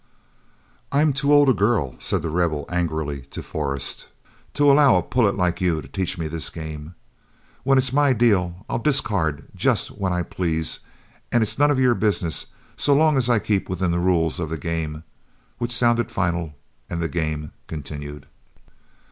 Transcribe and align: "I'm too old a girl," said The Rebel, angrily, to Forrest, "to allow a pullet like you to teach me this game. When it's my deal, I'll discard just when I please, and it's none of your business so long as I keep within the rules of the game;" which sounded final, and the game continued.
"I'm 0.91 1.13
too 1.13 1.31
old 1.31 1.47
a 1.47 1.53
girl," 1.53 1.93
said 1.99 2.23
The 2.23 2.31
Rebel, 2.31 2.65
angrily, 2.69 3.21
to 3.29 3.43
Forrest, 3.43 4.07
"to 4.55 4.71
allow 4.71 4.95
a 4.95 5.03
pullet 5.03 5.37
like 5.37 5.61
you 5.61 5.79
to 5.79 5.87
teach 5.87 6.17
me 6.17 6.27
this 6.27 6.49
game. 6.49 6.95
When 7.61 7.77
it's 7.77 7.93
my 7.93 8.11
deal, 8.11 8.65
I'll 8.67 8.79
discard 8.79 9.45
just 9.55 9.89
when 9.91 10.11
I 10.11 10.23
please, 10.23 10.79
and 11.31 11.43
it's 11.43 11.59
none 11.59 11.69
of 11.69 11.79
your 11.79 11.93
business 11.93 12.47
so 12.75 12.95
long 12.95 13.15
as 13.15 13.29
I 13.29 13.37
keep 13.37 13.69
within 13.69 13.91
the 13.91 13.99
rules 13.99 14.39
of 14.39 14.49
the 14.49 14.57
game;" 14.57 15.03
which 15.59 15.71
sounded 15.71 16.09
final, 16.09 16.55
and 16.89 16.99
the 16.99 17.07
game 17.07 17.51
continued. 17.67 18.25